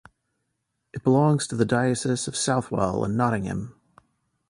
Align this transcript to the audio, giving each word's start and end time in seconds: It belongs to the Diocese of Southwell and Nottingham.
It 0.95 1.03
belongs 1.03 1.45
to 1.45 1.55
the 1.55 1.63
Diocese 1.63 2.27
of 2.27 2.35
Southwell 2.35 3.03
and 3.03 3.15
Nottingham. 3.15 3.79